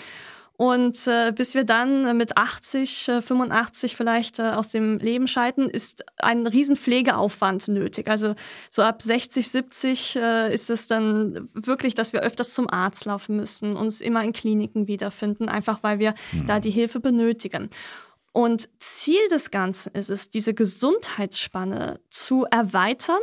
Und 0.57 1.09
äh, 1.09 1.33
bis 1.33 1.55
wir 1.55 1.65
dann 1.65 2.17
mit 2.17 2.37
80, 2.37 3.09
äh, 3.09 3.23
85 3.23 3.97
vielleicht 3.97 4.39
äh, 4.39 4.51
aus 4.51 4.69
dem 4.69 4.99
Leben 4.99 5.27
scheiden, 5.27 5.69
ist 5.69 6.05
ein 6.17 6.47
riesen 6.47 6.77
Pflegeaufwand 6.77 7.67
nötig. 7.67 8.09
Also 8.09 8.37
so 8.71 8.83
ab 8.83 9.03
60, 9.03 9.49
70 9.49 10.17
äh, 10.17 10.55
ist 10.55 10.71
es 10.71 10.87
dann 10.87 11.49
wirklich, 11.55 11.95
dass 11.95 12.13
wir 12.13 12.21
öfters 12.21 12.55
zum 12.55 12.71
Arzt 12.71 13.05
laufen 13.05 13.35
müssen, 13.35 13.75
uns 13.75 14.01
immer 14.01 14.23
in 14.23 14.33
Kliniken 14.33 14.87
wiederfinden, 14.87 15.49
einfach 15.49 15.83
weil 15.83 15.99
wir 15.99 16.15
mhm. 16.31 16.47
da 16.47 16.61
die 16.61 16.71
Hilfe 16.71 17.01
benötigen. 17.01 17.69
Und 18.33 18.69
Ziel 18.79 19.27
des 19.31 19.51
Ganzen 19.51 19.93
ist 19.95 20.11
es, 20.11 20.31
diese 20.31 20.55
Gesundheitsspanne 20.55 22.01
zu 22.09 22.47
erweitern 22.49 23.21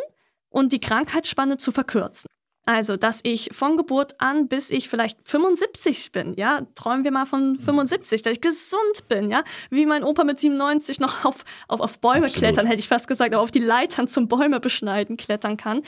und 0.52 0.72
die 0.72 0.80
Krankheitsspanne 0.80 1.58
zu 1.58 1.72
verkürzen. 1.72 2.28
Also, 2.66 2.96
dass 2.96 3.22
ich 3.24 3.50
von 3.52 3.76
Geburt 3.76 4.22
an 4.22 4.48
bis 4.48 4.70
ich 4.70 4.88
vielleicht 4.88 5.18
75 5.28 6.12
bin, 6.12 6.36
ja, 6.36 6.62
träumen 6.76 7.04
wir 7.04 7.12
mal 7.12 7.26
von 7.26 7.58
75, 7.58 8.22
dass 8.22 8.34
ich 8.34 8.42
gesund 8.42 9.08
bin, 9.10 9.32
ja, 9.32 9.44
wie 9.72 9.88
mein 9.88 10.04
Opa 10.04 10.24
mit 10.24 10.40
97 10.40 11.00
noch 11.00 11.26
auf, 11.26 11.44
auf, 11.68 11.82
auf 11.82 12.00
Bäume 12.00 12.28
Absolut. 12.28 12.36
klettern, 12.36 12.68
hätte 12.68 12.80
ich 12.80 12.88
fast 12.88 13.08
gesagt, 13.08 13.34
aber 13.34 13.42
auf 13.42 13.50
die 13.50 13.60
Leitern 13.60 14.08
zum 14.08 14.28
Bäume 14.28 14.60
beschneiden 14.60 15.18
klettern 15.18 15.58
kann. 15.58 15.82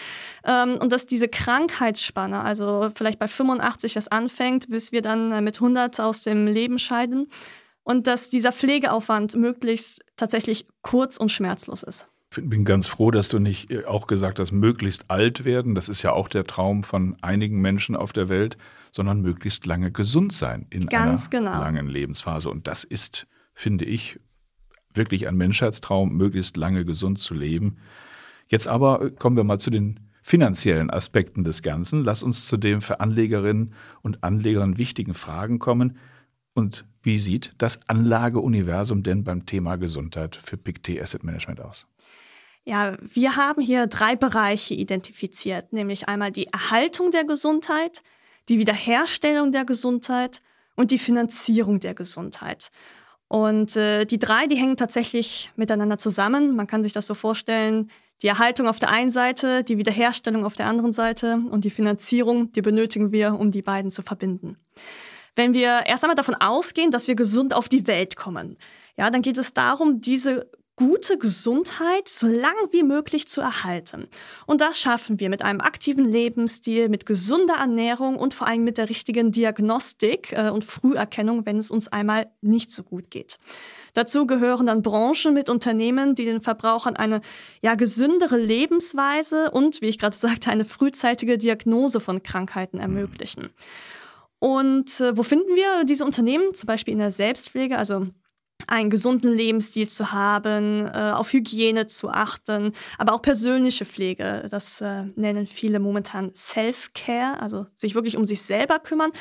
Ähm, 0.45 0.79
und 0.81 0.91
dass 0.91 1.05
diese 1.05 1.27
Krankheitsspanne, 1.27 2.41
also 2.41 2.89
vielleicht 2.95 3.19
bei 3.19 3.27
85 3.27 3.93
das 3.93 4.07
anfängt, 4.07 4.67
bis 4.69 4.91
wir 4.91 5.03
dann 5.03 5.43
mit 5.43 5.57
100 5.57 5.99
aus 5.99 6.23
dem 6.23 6.47
Leben 6.47 6.79
scheiden, 6.79 7.29
und 7.83 8.07
dass 8.07 8.29
dieser 8.29 8.53
Pflegeaufwand 8.53 9.35
möglichst 9.35 10.01
tatsächlich 10.15 10.65
kurz 10.81 11.17
und 11.17 11.29
schmerzlos 11.29 11.83
ist. 11.83 12.07
Ich 12.35 12.49
bin 12.49 12.65
ganz 12.65 12.87
froh, 12.87 13.11
dass 13.11 13.29
du 13.29 13.39
nicht 13.39 13.69
äh, 13.69 13.85
auch 13.85 14.07
gesagt 14.07 14.39
hast, 14.39 14.51
möglichst 14.51 15.09
alt 15.09 15.45
werden. 15.45 15.75
Das 15.75 15.89
ist 15.89 16.01
ja 16.01 16.13
auch 16.13 16.27
der 16.27 16.45
Traum 16.45 16.83
von 16.83 17.15
einigen 17.21 17.61
Menschen 17.61 17.95
auf 17.95 18.13
der 18.13 18.29
Welt, 18.29 18.57
sondern 18.91 19.21
möglichst 19.21 19.65
lange 19.65 19.91
gesund 19.91 20.33
sein 20.33 20.65
in 20.69 20.87
ganz 20.87 21.29
einer 21.31 21.39
genau. 21.39 21.59
langen 21.59 21.87
Lebensphase. 21.87 22.49
Und 22.49 22.67
das 22.67 22.83
ist, 22.83 23.27
finde 23.53 23.85
ich, 23.85 24.19
wirklich 24.93 25.27
ein 25.27 25.35
Menschheitstraum, 25.35 26.15
möglichst 26.15 26.57
lange 26.57 26.85
gesund 26.85 27.19
zu 27.19 27.33
leben. 27.33 27.77
Jetzt 28.47 28.67
aber 28.67 29.01
äh, 29.01 29.11
kommen 29.11 29.37
wir 29.37 29.43
mal 29.43 29.59
zu 29.59 29.69
den 29.69 29.99
finanziellen 30.21 30.89
Aspekten 30.89 31.43
des 31.43 31.61
Ganzen. 31.61 32.03
Lass 32.03 32.23
uns 32.23 32.47
zu 32.47 32.57
den 32.57 32.81
für 32.81 32.99
Anlegerinnen 32.99 33.73
und 34.01 34.23
Anlegern 34.23 34.77
wichtigen 34.77 35.13
Fragen 35.13 35.59
kommen. 35.59 35.97
Und 36.53 36.85
wie 37.01 37.19
sieht 37.19 37.53
das 37.57 37.79
Anlageuniversum 37.89 39.03
denn 39.03 39.23
beim 39.23 39.45
Thema 39.45 39.75
Gesundheit 39.75 40.37
für 40.37 40.55
PICT 40.55 41.01
Asset 41.01 41.23
Management 41.23 41.59
aus? 41.59 41.87
Ja, 42.65 42.95
wir 43.01 43.35
haben 43.35 43.61
hier 43.61 43.87
drei 43.87 44.15
Bereiche 44.15 44.73
identifiziert, 44.73 45.73
nämlich 45.73 46.07
einmal 46.07 46.31
die 46.31 46.47
Erhaltung 46.47 47.11
der 47.11 47.25
Gesundheit, 47.25 48.01
die 48.47 48.57
Wiederherstellung 48.57 49.51
der 49.51 49.65
Gesundheit 49.65 50.41
und 50.75 50.91
die 50.91 50.99
Finanzierung 50.99 51.79
der 51.79 51.93
Gesundheit. 51.93 52.71
Und 53.27 53.75
äh, 53.75 54.05
die 54.05 54.19
drei, 54.19 54.47
die 54.47 54.55
hängen 54.55 54.77
tatsächlich 54.77 55.51
miteinander 55.55 55.97
zusammen. 55.97 56.55
Man 56.55 56.67
kann 56.67 56.83
sich 56.83 56.93
das 56.93 57.07
so 57.07 57.15
vorstellen, 57.15 57.89
die 58.21 58.27
Erhaltung 58.27 58.67
auf 58.67 58.79
der 58.79 58.89
einen 58.89 59.09
Seite, 59.09 59.63
die 59.63 59.77
Wiederherstellung 59.77 60.45
auf 60.45 60.55
der 60.55 60.67
anderen 60.67 60.93
Seite 60.93 61.41
und 61.49 61.65
die 61.65 61.69
Finanzierung, 61.69 62.51
die 62.53 62.61
benötigen 62.61 63.11
wir, 63.11 63.37
um 63.37 63.51
die 63.51 63.61
beiden 63.61 63.91
zu 63.91 64.01
verbinden. 64.01 64.57
Wenn 65.35 65.53
wir 65.53 65.85
erst 65.85 66.03
einmal 66.03 66.15
davon 66.15 66.35
ausgehen, 66.35 66.91
dass 66.91 67.07
wir 67.07 67.15
gesund 67.15 67.53
auf 67.53 67.67
die 67.67 67.87
Welt 67.87 68.15
kommen, 68.15 68.57
ja, 68.95 69.09
dann 69.09 69.23
geht 69.23 69.37
es 69.37 69.53
darum, 69.53 69.99
diese 69.99 70.49
gute 70.75 71.19
Gesundheit 71.19 72.09
so 72.09 72.27
lang 72.27 72.55
wie 72.71 72.83
möglich 72.83 73.27
zu 73.27 73.41
erhalten. 73.41 74.07
Und 74.47 74.61
das 74.61 74.79
schaffen 74.79 75.19
wir 75.19 75.29
mit 75.29 75.43
einem 75.43 75.61
aktiven 75.61 76.11
Lebensstil, 76.11 76.89
mit 76.89 77.05
gesunder 77.05 77.55
Ernährung 77.55 78.15
und 78.15 78.33
vor 78.33 78.47
allem 78.47 78.63
mit 78.63 78.77
der 78.77 78.89
richtigen 78.89 79.31
Diagnostik 79.31 80.31
äh, 80.31 80.49
und 80.49 80.65
Früherkennung, 80.65 81.45
wenn 81.45 81.57
es 81.57 81.69
uns 81.69 81.87
einmal 81.89 82.31
nicht 82.41 82.71
so 82.71 82.83
gut 82.83 83.11
geht. 83.11 83.37
Dazu 83.93 84.25
gehören 84.25 84.65
dann 84.65 84.81
Branchen 84.81 85.35
mit 85.35 85.49
Unternehmen, 85.49 86.15
die 86.15 86.25
den 86.25 86.41
Verbrauchern 86.41 86.95
eine 86.95 87.21
ja 87.61 87.75
gesündere 87.75 88.37
Lebensweise 88.37 89.51
und, 89.51 89.81
wie 89.81 89.87
ich 89.87 89.99
gerade 89.99 90.15
sagte, 90.15 90.49
eine 90.49 90.65
frühzeitige 90.65 91.37
Diagnose 91.37 91.99
von 91.99 92.23
Krankheiten 92.23 92.79
ermöglichen. 92.79 93.49
Und 94.39 94.99
äh, 94.99 95.15
wo 95.15 95.21
finden 95.21 95.55
wir 95.55 95.85
diese 95.85 96.03
Unternehmen? 96.03 96.53
Zum 96.55 96.67
Beispiel 96.67 96.93
in 96.93 96.99
der 96.99 97.11
Selbstpflege, 97.11 97.77
also 97.77 98.07
einen 98.67 98.89
gesunden 98.89 99.33
Lebensstil 99.33 99.89
zu 99.89 100.11
haben, 100.11 100.87
äh, 100.87 101.11
auf 101.13 101.33
Hygiene 101.33 101.87
zu 101.87 102.09
achten, 102.09 102.73
aber 102.97 103.13
auch 103.13 103.21
persönliche 103.21 103.85
Pflege. 103.85 104.47
Das 104.49 104.81
äh, 104.81 105.03
nennen 105.15 105.47
viele 105.47 105.79
momentan 105.79 106.33
Self-Care, 106.33 107.41
also 107.41 107.65
sich 107.75 107.95
wirklich 107.95 108.17
um 108.17 108.25
sich 108.25 108.41
selber 108.41 108.79
kümmern. 108.79 109.11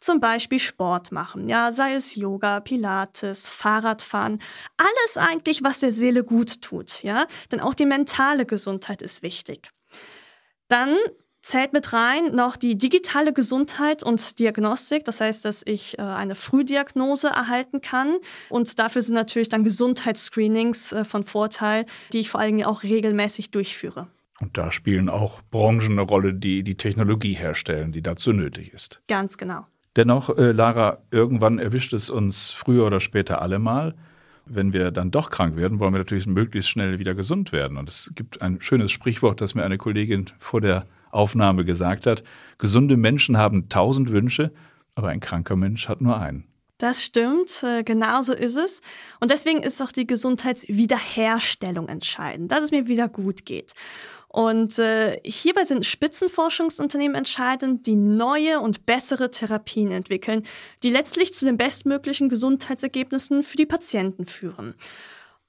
Zum 0.00 0.20
Beispiel 0.20 0.58
Sport 0.58 1.12
machen, 1.12 1.48
ja, 1.48 1.72
sei 1.72 1.94
es 1.94 2.14
Yoga, 2.14 2.60
Pilates, 2.60 3.48
Fahrradfahren, 3.48 4.38
alles 4.76 5.16
eigentlich, 5.16 5.62
was 5.62 5.80
der 5.80 5.92
Seele 5.92 6.24
gut 6.24 6.62
tut, 6.62 7.02
ja. 7.02 7.26
Denn 7.50 7.60
auch 7.60 7.74
die 7.74 7.86
mentale 7.86 8.46
Gesundheit 8.46 9.02
ist 9.02 9.22
wichtig. 9.22 9.70
Dann 10.68 10.96
zählt 11.48 11.72
mit 11.72 11.92
rein 11.94 12.34
noch 12.34 12.56
die 12.56 12.76
digitale 12.76 13.32
Gesundheit 13.32 14.02
und 14.02 14.38
Diagnostik. 14.38 15.04
Das 15.06 15.20
heißt, 15.20 15.44
dass 15.46 15.62
ich 15.64 15.98
äh, 15.98 16.02
eine 16.02 16.34
Frühdiagnose 16.34 17.28
erhalten 17.28 17.80
kann. 17.80 18.18
Und 18.50 18.78
dafür 18.78 19.00
sind 19.00 19.14
natürlich 19.14 19.48
dann 19.48 19.64
Gesundheitsscreenings 19.64 20.92
äh, 20.92 21.04
von 21.04 21.24
Vorteil, 21.24 21.86
die 22.12 22.18
ich 22.18 22.28
vor 22.28 22.40
allem 22.40 22.62
auch 22.64 22.82
regelmäßig 22.82 23.50
durchführe. 23.50 24.08
Und 24.40 24.58
da 24.58 24.70
spielen 24.70 25.08
auch 25.08 25.40
Branchen 25.50 25.92
eine 25.92 26.02
Rolle, 26.02 26.34
die 26.34 26.62
die 26.62 26.76
Technologie 26.76 27.32
herstellen, 27.32 27.92
die 27.92 28.02
dazu 28.02 28.32
nötig 28.32 28.72
ist. 28.74 29.00
Ganz 29.08 29.38
genau. 29.38 29.66
Dennoch, 29.96 30.36
äh, 30.36 30.52
Lara, 30.52 30.98
irgendwann 31.10 31.58
erwischt 31.58 31.94
es 31.94 32.10
uns 32.10 32.50
früher 32.50 32.86
oder 32.86 33.00
später 33.00 33.40
alle 33.40 33.58
mal. 33.58 33.94
Wenn 34.44 34.72
wir 34.74 34.90
dann 34.90 35.10
doch 35.10 35.30
krank 35.30 35.56
werden, 35.56 35.78
wollen 35.78 35.94
wir 35.94 35.98
natürlich 35.98 36.26
möglichst 36.26 36.70
schnell 36.70 36.98
wieder 36.98 37.14
gesund 37.14 37.52
werden. 37.52 37.78
Und 37.78 37.88
es 37.88 38.12
gibt 38.14 38.42
ein 38.42 38.60
schönes 38.60 38.92
Sprichwort, 38.92 39.40
das 39.40 39.54
mir 39.54 39.64
eine 39.64 39.78
Kollegin 39.78 40.26
vor 40.38 40.60
der 40.60 40.86
Aufnahme 41.10 41.64
gesagt 41.64 42.06
hat, 42.06 42.22
gesunde 42.58 42.96
Menschen 42.96 43.36
haben 43.36 43.68
tausend 43.68 44.10
Wünsche, 44.10 44.52
aber 44.94 45.08
ein 45.08 45.20
kranker 45.20 45.56
Mensch 45.56 45.88
hat 45.88 46.00
nur 46.00 46.18
einen. 46.18 46.44
Das 46.78 47.02
stimmt, 47.02 47.64
äh, 47.64 47.82
genauso 47.82 48.32
ist 48.32 48.56
es. 48.56 48.80
Und 49.18 49.32
deswegen 49.32 49.62
ist 49.64 49.82
auch 49.82 49.90
die 49.90 50.06
Gesundheitswiederherstellung 50.06 51.88
entscheidend, 51.88 52.52
dass 52.52 52.62
es 52.62 52.70
mir 52.70 52.86
wieder 52.86 53.08
gut 53.08 53.44
geht. 53.44 53.72
Und 54.28 54.78
äh, 54.78 55.20
hierbei 55.24 55.64
sind 55.64 55.86
Spitzenforschungsunternehmen 55.86 57.16
entscheidend, 57.16 57.86
die 57.86 57.96
neue 57.96 58.60
und 58.60 58.86
bessere 58.86 59.30
Therapien 59.30 59.90
entwickeln, 59.90 60.44
die 60.82 60.90
letztlich 60.90 61.32
zu 61.32 61.46
den 61.46 61.56
bestmöglichen 61.56 62.28
Gesundheitsergebnissen 62.28 63.42
für 63.42 63.56
die 63.56 63.66
Patienten 63.66 64.26
führen. 64.26 64.74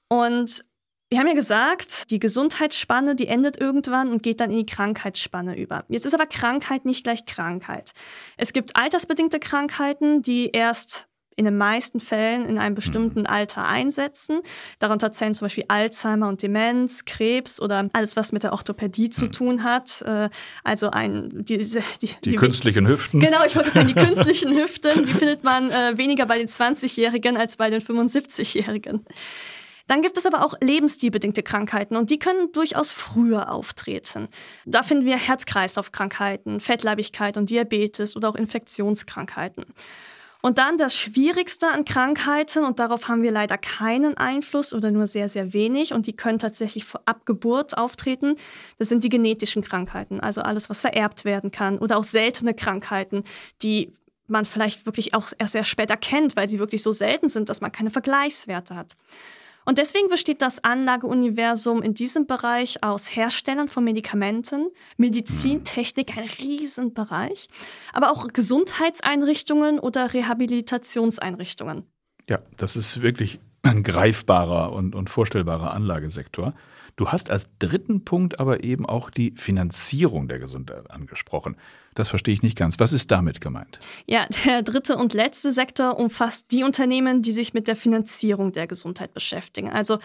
Und 0.08 0.64
wir 1.10 1.18
haben 1.18 1.26
ja 1.26 1.34
gesagt, 1.34 2.10
die 2.10 2.20
Gesundheitsspanne, 2.20 3.16
die 3.16 3.26
endet 3.26 3.60
irgendwann 3.60 4.12
und 4.12 4.22
geht 4.22 4.38
dann 4.38 4.50
in 4.50 4.58
die 4.58 4.66
Krankheitsspanne 4.66 5.58
über. 5.58 5.84
Jetzt 5.88 6.06
ist 6.06 6.14
aber 6.14 6.26
Krankheit 6.26 6.84
nicht 6.84 7.02
gleich 7.02 7.26
Krankheit. 7.26 7.90
Es 8.36 8.52
gibt 8.52 8.76
altersbedingte 8.76 9.40
Krankheiten, 9.40 10.22
die 10.22 10.50
erst 10.50 11.08
in 11.34 11.46
den 11.46 11.56
meisten 11.56 12.00
Fällen 12.00 12.44
in 12.44 12.58
einem 12.58 12.74
bestimmten 12.74 13.24
Alter 13.24 13.66
einsetzen. 13.66 14.40
Darunter 14.78 15.10
zählen 15.10 15.32
zum 15.32 15.46
Beispiel 15.46 15.64
Alzheimer 15.68 16.28
und 16.28 16.42
Demenz, 16.42 17.06
Krebs 17.06 17.60
oder 17.60 17.88
alles, 17.94 18.14
was 18.14 18.32
mit 18.32 18.42
der 18.42 18.52
Orthopädie 18.52 19.08
zu 19.08 19.22
hm. 19.22 19.32
tun 19.32 19.64
hat. 19.64 20.02
Äh, 20.02 20.28
also 20.64 20.90
ein 20.90 21.30
die, 21.44 21.58
die, 21.58 21.82
die, 22.02 22.14
die 22.22 22.36
künstlichen 22.36 22.86
Hüften. 22.86 23.20
Genau, 23.20 23.38
ich 23.46 23.56
wollte 23.56 23.70
sagen, 23.70 23.88
die 23.88 23.94
künstlichen 24.06 24.54
Hüften, 24.54 25.06
die 25.06 25.12
findet 25.12 25.42
man 25.42 25.70
äh, 25.70 25.96
weniger 25.96 26.26
bei 26.26 26.36
den 26.36 26.46
20-Jährigen 26.46 27.36
als 27.38 27.56
bei 27.56 27.70
den 27.70 27.80
75-Jährigen. 27.80 29.06
Dann 29.90 30.02
gibt 30.02 30.16
es 30.16 30.24
aber 30.24 30.44
auch 30.44 30.54
lebensstilbedingte 30.60 31.42
Krankheiten 31.42 31.96
und 31.96 32.10
die 32.10 32.20
können 32.20 32.52
durchaus 32.52 32.92
früher 32.92 33.50
auftreten. 33.50 34.28
Da 34.64 34.84
finden 34.84 35.04
wir 35.04 35.16
Herz-Kreislauf-Krankheiten, 35.16 36.60
Fettleibigkeit 36.60 37.36
und 37.36 37.50
Diabetes 37.50 38.14
oder 38.14 38.28
auch 38.28 38.36
Infektionskrankheiten. 38.36 39.64
Und 40.42 40.58
dann 40.58 40.78
das 40.78 40.94
Schwierigste 40.94 41.72
an 41.72 41.84
Krankheiten, 41.84 42.62
und 42.62 42.78
darauf 42.78 43.08
haben 43.08 43.24
wir 43.24 43.32
leider 43.32 43.58
keinen 43.58 44.16
Einfluss 44.16 44.72
oder 44.72 44.92
nur 44.92 45.08
sehr, 45.08 45.28
sehr 45.28 45.52
wenig, 45.52 45.92
und 45.92 46.06
die 46.06 46.14
können 46.14 46.38
tatsächlich 46.38 46.84
vor 46.84 47.02
Abgeburt 47.06 47.76
auftreten, 47.76 48.36
das 48.78 48.88
sind 48.88 49.02
die 49.02 49.08
genetischen 49.08 49.62
Krankheiten, 49.62 50.20
also 50.20 50.40
alles, 50.40 50.70
was 50.70 50.82
vererbt 50.82 51.24
werden 51.24 51.50
kann, 51.50 51.78
oder 51.78 51.98
auch 51.98 52.04
seltene 52.04 52.54
Krankheiten, 52.54 53.24
die 53.60 53.92
man 54.28 54.44
vielleicht 54.44 54.86
wirklich 54.86 55.14
auch 55.14 55.32
erst 55.36 55.54
sehr 55.54 55.64
spät 55.64 55.90
erkennt, 55.90 56.36
weil 56.36 56.48
sie 56.48 56.60
wirklich 56.60 56.84
so 56.84 56.92
selten 56.92 57.28
sind, 57.28 57.48
dass 57.48 57.60
man 57.60 57.72
keine 57.72 57.90
Vergleichswerte 57.90 58.76
hat. 58.76 58.94
Und 59.64 59.78
deswegen 59.78 60.08
besteht 60.08 60.42
das 60.42 60.64
Anlageuniversum 60.64 61.82
in 61.82 61.94
diesem 61.94 62.26
Bereich 62.26 62.82
aus 62.82 63.14
Herstellern 63.14 63.68
von 63.68 63.84
Medikamenten, 63.84 64.68
Medizintechnik, 64.96 66.16
ein 66.16 66.28
Riesenbereich, 66.38 67.48
aber 67.92 68.10
auch 68.10 68.28
Gesundheitseinrichtungen 68.28 69.78
oder 69.78 70.12
Rehabilitationseinrichtungen. 70.12 71.84
Ja, 72.28 72.40
das 72.56 72.76
ist 72.76 73.02
wirklich 73.02 73.40
greifbarer 73.82 74.72
und, 74.72 74.94
und 74.94 75.10
vorstellbarer 75.10 75.72
Anlagesektor. 75.72 76.54
Du 76.96 77.08
hast 77.08 77.30
als 77.30 77.48
dritten 77.58 78.04
Punkt 78.04 78.40
aber 78.40 78.62
eben 78.62 78.84
auch 78.84 79.10
die 79.10 79.32
Finanzierung 79.36 80.28
der 80.28 80.38
Gesundheit 80.38 80.90
angesprochen. 80.90 81.56
Das 81.94 82.08
verstehe 82.08 82.34
ich 82.34 82.42
nicht 82.42 82.58
ganz. 82.58 82.78
Was 82.78 82.92
ist 82.92 83.10
damit 83.10 83.40
gemeint? 83.40 83.78
Ja, 84.06 84.26
der 84.44 84.62
dritte 84.62 84.96
und 84.96 85.14
letzte 85.14 85.52
Sektor 85.52 85.98
umfasst 85.98 86.46
die 86.50 86.62
Unternehmen, 86.62 87.22
die 87.22 87.32
sich 87.32 87.54
mit 87.54 87.68
der 87.68 87.76
Finanzierung 87.76 88.52
der 88.52 88.66
Gesundheit 88.66 89.14
beschäftigen. 89.14 89.70
Also 89.70 89.98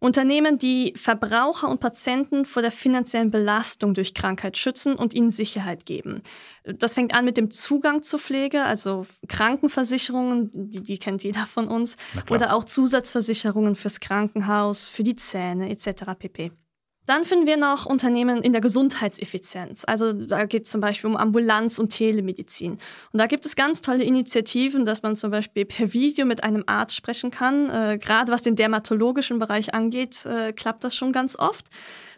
Unternehmen, 0.00 0.56
die 0.56 0.94
Verbraucher 0.96 1.68
und 1.68 1.78
Patienten 1.78 2.46
vor 2.46 2.62
der 2.62 2.72
finanziellen 2.72 3.30
Belastung 3.30 3.92
durch 3.92 4.14
Krankheit 4.14 4.56
schützen 4.56 4.96
und 4.96 5.12
ihnen 5.12 5.30
Sicherheit 5.30 5.84
geben. 5.84 6.22
Das 6.64 6.94
fängt 6.94 7.14
an 7.14 7.26
mit 7.26 7.36
dem 7.36 7.50
Zugang 7.50 8.02
zur 8.02 8.18
Pflege, 8.18 8.64
also 8.64 9.06
Krankenversicherungen, 9.28 10.50
die, 10.52 10.80
die 10.82 10.98
kennt 10.98 11.22
jeder 11.22 11.46
von 11.46 11.68
uns, 11.68 11.96
oder 12.30 12.54
auch 12.54 12.64
Zusatzversicherungen 12.64 13.76
fürs 13.76 14.00
Krankenhaus, 14.00 14.86
für 14.86 15.02
die 15.02 15.16
Zähne 15.16 15.68
etc. 15.68 16.04
pp. 16.18 16.52
Dann 17.06 17.24
finden 17.24 17.46
wir 17.46 17.56
noch 17.56 17.86
Unternehmen 17.86 18.42
in 18.42 18.52
der 18.52 18.60
Gesundheitseffizienz. 18.60 19.84
Also 19.86 20.12
da 20.12 20.44
geht 20.44 20.66
es 20.66 20.70
zum 20.70 20.80
Beispiel 20.80 21.10
um 21.10 21.16
Ambulanz 21.16 21.78
und 21.78 21.88
Telemedizin. 21.88 22.78
Und 23.12 23.18
da 23.18 23.26
gibt 23.26 23.46
es 23.46 23.56
ganz 23.56 23.82
tolle 23.82 24.04
Initiativen, 24.04 24.84
dass 24.84 25.02
man 25.02 25.16
zum 25.16 25.30
Beispiel 25.30 25.64
per 25.64 25.92
Video 25.92 26.24
mit 26.24 26.44
einem 26.44 26.62
Arzt 26.66 26.94
sprechen 26.94 27.30
kann. 27.30 27.68
Äh, 27.70 27.98
Gerade 27.98 28.30
was 28.30 28.42
den 28.42 28.54
dermatologischen 28.54 29.38
Bereich 29.38 29.74
angeht, 29.74 30.24
äh, 30.26 30.52
klappt 30.52 30.84
das 30.84 30.94
schon 30.94 31.12
ganz 31.12 31.36
oft. 31.36 31.66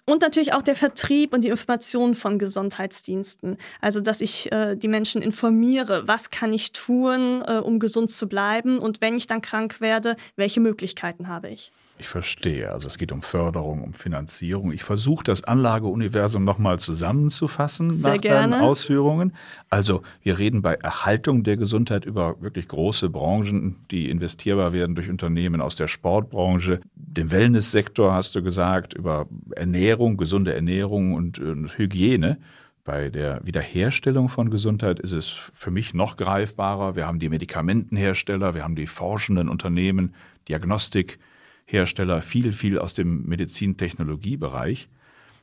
Und 0.05 0.23
natürlich 0.23 0.53
auch 0.53 0.63
der 0.63 0.75
Vertrieb 0.75 1.33
und 1.33 1.45
die 1.45 1.49
Information 1.49 2.17
von 2.17 2.39
Gesundheitsdiensten. 2.39 3.57
Also, 3.81 4.01
dass 4.01 4.21
ich 4.21 4.51
äh, 4.51 4.75
die 4.75 4.89
Menschen 4.89 5.23
informiere, 5.23 6.09
was 6.09 6.31
kann 6.31 6.53
ich 6.53 6.73
tun, 6.73 7.43
äh, 7.47 7.59
um 7.59 7.79
gesund 7.79 8.11
zu 8.11 8.29
bleiben 8.29 8.81
und 8.81 9.01
wenn 9.01 9.17
ich 9.17 9.29
dann 9.29 9.43
krank 9.43 9.81
werde, 9.81 10.17
welche 10.35 10.61
Möglichkeiten 10.61 11.29
habe 11.29 11.51
ich. 11.51 11.71
Ich 11.99 12.09
verstehe. 12.09 12.73
Also 12.73 12.89
es 12.89 12.99
geht 12.99 13.13
um 13.13 13.23
Förderung, 13.23 13.83
um 13.85 13.93
Finanzierung. 13.93 14.73
Ich 14.73 14.83
versuche 14.83 15.23
das 15.23 15.45
Anlageuniversum 15.45 16.45
nochmal 16.45 16.79
zusammenzufassen 16.79 17.95
Sehr 17.95 18.15
nach 18.15 18.21
gerne. 18.21 18.51
deinen 18.57 18.63
Ausführungen. 18.63 19.35
Also 19.69 20.03
wir 20.23 20.39
reden 20.39 20.63
bei 20.63 20.75
Erhaltung 20.75 21.45
der 21.45 21.57
Gesundheit 21.57 22.05
über 22.05 22.41
wirklich 22.41 22.67
große 22.67 23.09
Branchen, 23.11 23.77
die 23.91 24.11
investierbar 24.11 24.73
werden 24.73 24.95
durch 24.95 25.11
Unternehmen 25.11 25.61
aus 25.61 25.77
der 25.77 25.87
Sportbranche, 25.87 26.81
dem 26.95 27.31
Wellnesssektor 27.31 28.15
hast 28.15 28.35
du 28.35 28.43
gesagt, 28.43 28.95
über 28.95 29.27
Ernährung, 29.55 30.17
gesunde 30.17 30.55
Ernährung 30.55 31.13
und, 31.13 31.39
und 31.39 31.77
Hygiene. 31.77 32.39
Bei 32.85 33.11
der 33.11 33.45
Wiederherstellung 33.45 34.29
von 34.29 34.51
Gesundheit 34.51 34.99
ist 34.99 35.13
es 35.13 35.29
für 35.29 35.71
mich 35.71 35.95
noch 35.95 36.17
greifbarer. 36.17 36.97
Wir 36.97 37.07
haben 37.07 37.21
die 37.21 37.29
Medikamentenhersteller, 37.29 38.55
wir 38.55 38.65
haben 38.65 38.75
die 38.75 38.89
forschenden 38.89 39.49
Unternehmen, 39.49 40.15
Diagnostik, 40.49 41.21
Hersteller, 41.65 42.23
viel, 42.23 42.53
viel 42.53 42.79
aus 42.79 42.95
dem 42.95 43.25
Medizintechnologiebereich. 43.27 44.89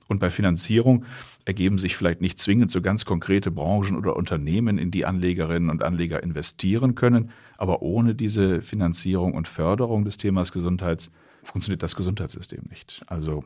Und 0.08 0.20
bei 0.20 0.32
Finanzierung 0.32 1.06
ergeben 1.46 1.78
sich 1.78 1.96
vielleicht 1.96 2.20
nicht 2.20 2.40
zwingend 2.40 2.72
so 2.72 2.82
ganz 2.82 3.06
konkrete 3.06 3.52
Branchen 3.52 3.96
oder 3.96 4.16
Unternehmen, 4.16 4.80
in 4.80 4.90
die 4.90 5.06
Anlegerinnen 5.06 5.70
und 5.70 5.84
Anleger 5.84 6.24
investieren 6.24 6.96
können. 6.96 7.30
Aber 7.58 7.84
ohne 7.84 8.16
diese 8.16 8.62
Finanzierung 8.62 9.34
und 9.34 9.48
Förderung 9.48 10.06
des 10.06 10.18
Themas 10.18 10.52
Gesundheits 10.52 11.12
funktioniert 11.44 11.84
das 11.84 11.96
Gesundheitssystem 11.96 12.64
nicht. 12.70 13.04
Also 13.06 13.44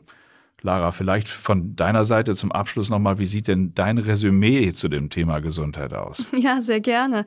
Lara, 0.62 0.92
vielleicht 0.92 1.28
von 1.28 1.76
deiner 1.76 2.04
Seite 2.04 2.34
zum 2.34 2.50
Abschluss 2.50 2.88
nochmal, 2.88 3.18
wie 3.18 3.26
sieht 3.26 3.48
denn 3.48 3.74
dein 3.74 3.98
Resümee 3.98 4.72
zu 4.72 4.88
dem 4.88 5.10
Thema 5.10 5.40
Gesundheit 5.40 5.92
aus? 5.92 6.26
Ja, 6.34 6.62
sehr 6.62 6.80
gerne. 6.80 7.26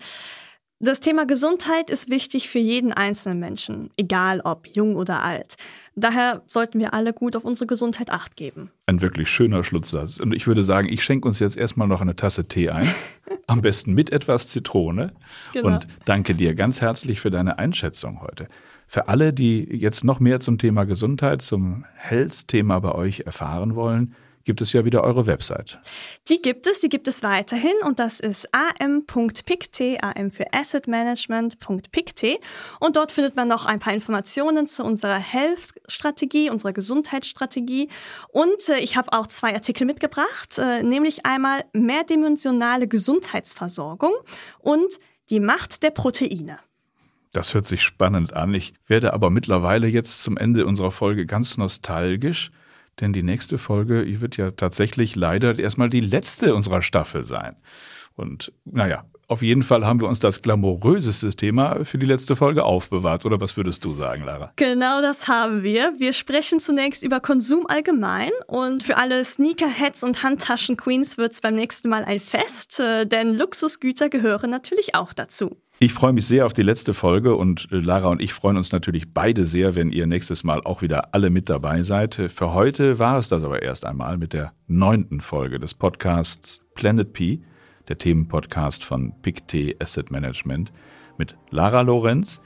Das 0.79 0.99
Thema 0.99 1.25
Gesundheit 1.25 1.89
ist 1.89 2.11
wichtig 2.11 2.49
für 2.49 2.59
jeden 2.59 2.93
einzelnen 2.93 3.39
Menschen, 3.39 3.89
egal 3.97 4.41
ob 4.41 4.67
jung 4.67 4.95
oder 4.95 5.23
alt. 5.23 5.55
Daher 5.95 6.43
sollten 6.45 6.79
wir 6.79 6.93
alle 6.93 7.13
gut 7.13 7.35
auf 7.35 7.45
unsere 7.45 7.65
Gesundheit 7.65 8.11
acht 8.11 8.35
geben. 8.35 8.69
Ein 8.85 9.01
wirklich 9.01 9.27
schöner 9.27 9.63
Schlusssatz. 9.63 10.19
Und 10.19 10.33
ich 10.33 10.45
würde 10.45 10.63
sagen, 10.63 10.87
ich 10.87 11.03
schenke 11.03 11.27
uns 11.27 11.39
jetzt 11.39 11.57
erstmal 11.57 11.87
noch 11.87 12.01
eine 12.01 12.15
Tasse 12.15 12.47
Tee 12.47 12.69
ein. 12.69 12.87
Am 13.47 13.61
besten 13.61 13.93
mit 13.95 14.11
etwas 14.11 14.45
Zitrone. 14.47 15.13
Genau. 15.51 15.67
Und 15.67 15.87
danke 16.05 16.35
dir 16.35 16.53
ganz 16.53 16.79
herzlich 16.79 17.21
für 17.21 17.31
deine 17.31 17.57
Einschätzung 17.57 18.21
heute. 18.21 18.47
Für 18.85 19.07
alle, 19.07 19.33
die 19.33 19.63
jetzt 19.63 20.03
noch 20.03 20.19
mehr 20.19 20.39
zum 20.39 20.59
Thema 20.59 20.83
Gesundheit, 20.83 21.41
zum 21.41 21.85
Health-Thema 21.95 22.79
bei 22.81 22.91
euch 22.91 23.21
erfahren 23.21 23.73
wollen, 23.73 24.13
gibt 24.47 24.61
es 24.61 24.71
ja 24.71 24.85
wieder 24.85 25.03
eure 25.03 25.27
Website. 25.27 25.77
Die 26.29 26.41
gibt 26.41 26.67
es, 26.67 26.79
die 26.79 26.87
gibt 26.87 27.09
es 27.09 27.21
weiterhin 27.21 27.75
und 27.83 27.99
das 27.99 28.21
ist 28.21 28.47
am.pict, 28.53 29.81
am 30.01 30.31
für 30.31 30.53
Asset 30.53 30.87
Management.pict 30.87 32.25
und 32.79 32.95
dort 32.95 33.11
findet 33.11 33.35
man 33.35 33.49
noch 33.49 33.65
ein 33.65 33.79
paar 33.79 33.93
Informationen 33.93 34.65
zu 34.65 34.85
unserer 34.85 35.19
Health-Strategie, 35.19 36.49
unserer 36.49 36.71
Gesundheitsstrategie 36.71 37.89
und 38.29 38.69
äh, 38.69 38.79
ich 38.79 38.95
habe 38.95 39.11
auch 39.11 39.27
zwei 39.27 39.53
Artikel 39.53 39.85
mitgebracht, 39.85 40.57
äh, 40.57 40.81
nämlich 40.81 41.25
einmal 41.25 41.65
mehrdimensionale 41.73 42.87
Gesundheitsversorgung 42.87 44.13
und 44.59 44.93
die 45.29 45.41
Macht 45.41 45.83
der 45.83 45.91
Proteine. 45.91 46.59
Das 47.33 47.53
hört 47.53 47.67
sich 47.67 47.83
spannend 47.83 48.33
an. 48.33 48.53
Ich 48.53 48.73
werde 48.87 49.13
aber 49.13 49.29
mittlerweile 49.29 49.87
jetzt 49.87 50.23
zum 50.23 50.37
Ende 50.37 50.65
unserer 50.65 50.91
Folge 50.91 51.25
ganz 51.25 51.57
nostalgisch 51.57 52.51
denn 52.99 53.13
die 53.13 53.23
nächste 53.23 53.57
Folge 53.57 54.21
wird 54.21 54.37
ja 54.37 54.51
tatsächlich 54.51 55.15
leider 55.15 55.57
erstmal 55.57 55.89
die 55.89 56.01
letzte 56.01 56.55
unserer 56.55 56.81
Staffel 56.81 57.25
sein. 57.25 57.55
Und 58.15 58.51
naja, 58.65 59.05
auf 59.27 59.41
jeden 59.41 59.63
Fall 59.63 59.85
haben 59.85 59.99
wir 59.99 60.07
uns 60.07 60.19
das 60.19 60.41
glamouröseste 60.41 61.29
Thema 61.31 61.83
für 61.83 61.97
die 61.97 62.05
letzte 62.05 62.35
Folge 62.35 62.63
aufbewahrt. 62.63 63.25
Oder 63.25 63.41
was 63.41 63.57
würdest 63.57 63.83
du 63.83 63.93
sagen, 63.93 64.23
Lara? 64.23 64.53
Genau 64.55 65.01
das 65.01 65.27
haben 65.27 65.63
wir. 65.63 65.93
Wir 65.97 66.13
sprechen 66.13 66.59
zunächst 66.59 67.03
über 67.03 67.19
Konsum 67.19 67.67
allgemein. 67.67 68.31
Und 68.47 68.83
für 68.83 68.95
alle 68.95 69.23
Sneakerheads 69.25 70.03
und 70.03 70.23
Handtaschen-Queens 70.23 71.17
wird 71.17 71.33
es 71.33 71.41
beim 71.41 71.55
nächsten 71.55 71.89
Mal 71.89 72.05
ein 72.05 72.21
Fest, 72.21 72.79
äh, 72.79 73.05
denn 73.05 73.37
Luxusgüter 73.37 74.09
gehören 74.09 74.49
natürlich 74.49 74.95
auch 74.95 75.11
dazu. 75.11 75.57
Ich 75.79 75.93
freue 75.93 76.13
mich 76.13 76.25
sehr 76.25 76.45
auf 76.45 76.53
die 76.53 76.63
letzte 76.63 76.93
Folge 76.93 77.35
und 77.35 77.67
äh, 77.71 77.75
Lara 77.75 78.07
und 78.07 78.21
ich 78.21 78.33
freuen 78.33 78.57
uns 78.57 78.71
natürlich 78.71 79.13
beide 79.13 79.45
sehr, 79.45 79.75
wenn 79.75 79.91
ihr 79.91 80.07
nächstes 80.07 80.43
Mal 80.43 80.61
auch 80.61 80.81
wieder 80.81 81.13
alle 81.13 81.29
mit 81.29 81.49
dabei 81.49 81.83
seid. 81.83 82.15
Für 82.15 82.53
heute 82.53 82.97
war 82.97 83.17
es 83.17 83.29
das 83.29 83.43
aber 83.43 83.61
erst 83.61 83.85
einmal 83.85 84.17
mit 84.17 84.33
der 84.33 84.53
neunten 84.67 85.19
Folge 85.19 85.59
des 85.59 85.73
Podcasts 85.73 86.61
Planet 86.73 87.11
P, 87.11 87.41
der 87.87 87.97
Themenpodcast 87.97 88.83
von 88.83 89.13
PICT 89.21 89.81
Asset 89.81 90.11
Management 90.11 90.71
mit 91.17 91.37
Lara 91.49 91.81
Lorenz, 91.81 92.41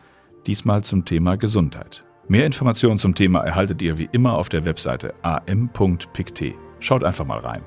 diesmal 0.47 0.83
zum 0.83 1.05
Thema 1.05 1.35
Gesundheit. 1.37 2.03
Mehr 2.27 2.45
Informationen 2.45 2.97
zum 2.97 3.15
Thema 3.15 3.41
erhaltet 3.41 3.81
ihr 3.81 3.97
wie 3.97 4.09
immer 4.11 4.37
auf 4.37 4.49
der 4.49 4.65
Webseite 4.65 5.13
am.pict. 5.21 6.53
Schaut 6.79 7.03
einfach 7.03 7.25
mal 7.25 7.39
rein. 7.39 7.63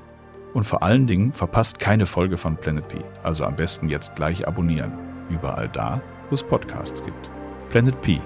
Und 0.53 0.63
vor 0.63 0.83
allen 0.83 1.05
Dingen 1.05 1.33
verpasst 1.33 1.79
keine 1.79 2.05
Folge 2.05 2.37
von 2.37 2.57
Planet 2.57 2.87
P, 2.87 2.97
also 3.23 3.43
am 3.43 3.55
besten 3.55 3.89
jetzt 3.89 4.15
gleich 4.15 4.47
abonnieren 4.47 4.93
überall 5.29 5.69
da, 5.69 6.01
wo 6.29 6.35
es 6.35 6.43
Podcasts 6.43 7.03
gibt. 7.03 7.29
Planet 7.69 7.99
P. 8.01 8.21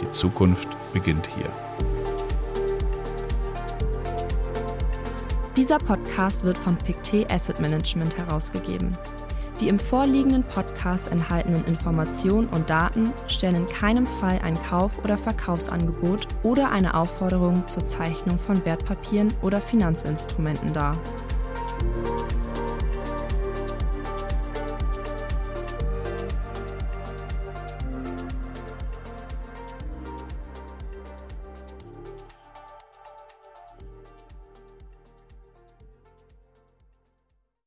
Die 0.00 0.10
Zukunft 0.10 0.68
beginnt 0.92 1.28
hier. 1.36 1.65
Dieser 5.56 5.78
Podcast 5.78 6.44
wird 6.44 6.58
von 6.58 6.76
Pictet 6.76 7.32
Asset 7.32 7.60
Management 7.60 8.14
herausgegeben. 8.18 8.94
Die 9.58 9.68
im 9.68 9.78
vorliegenden 9.78 10.42
Podcast 10.42 11.10
enthaltenen 11.10 11.64
Informationen 11.64 12.46
und 12.48 12.68
Daten 12.68 13.10
stellen 13.26 13.56
in 13.56 13.66
keinem 13.66 14.04
Fall 14.04 14.38
ein 14.44 14.62
Kauf- 14.64 14.98
oder 15.02 15.16
Verkaufsangebot 15.16 16.28
oder 16.42 16.70
eine 16.70 16.92
Aufforderung 16.92 17.66
zur 17.68 17.86
Zeichnung 17.86 18.38
von 18.38 18.62
Wertpapieren 18.66 19.32
oder 19.40 19.58
Finanzinstrumenten 19.58 20.74
dar. 20.74 20.98